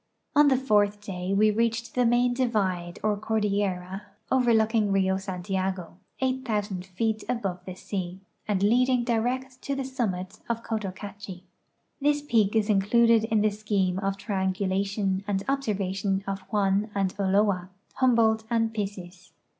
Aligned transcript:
On 0.35 0.47
the 0.47 0.57
fourth 0.57 0.99
day 0.99 1.31
we 1.31 1.51
reached 1.51 1.93
the 1.93 2.07
main 2.07 2.33
divide 2.33 2.97
or 3.03 3.15
cordillera 3.15 4.01
overlooking 4.31 4.91
Rio 4.91 5.17
Santiago, 5.17 5.97
8,000 6.21 6.87
feet 6.87 7.23
above 7.29 7.63
the 7.65 7.75
sea, 7.75 8.19
and 8.47 8.63
leading 8.63 9.03
direct 9.03 9.61
to 9.61 9.75
the 9.75 9.83
summit 9.85 10.39
of 10.49 10.63
Cotocachi. 10.63 11.43
This 12.01 12.23
peak 12.23 12.55
is 12.55 12.67
included 12.67 13.25
in 13.25 13.41
the 13.41 13.51
scheme 13.51 13.99
of 13.99 14.17
triangulation 14.17 15.23
and 15.27 15.43
observation 15.47 16.23
of 16.25 16.39
Juan 16.49 16.89
and 16.95 17.13
Ulloa, 17.19 17.69
Humboldt 17.97 18.43
and 18.49 18.73
Pissis. 18.73 19.33